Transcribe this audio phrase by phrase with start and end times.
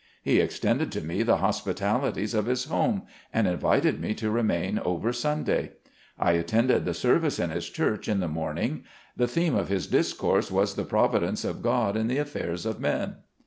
[0.23, 5.13] He extended to me the hospitalities of his home, and invited me to remain over
[5.13, 5.73] Sunday.
[6.17, 8.83] I attended the service in his church in the morning;
[9.15, 13.17] the theme of his discourse was the providence of God in the affairs of men.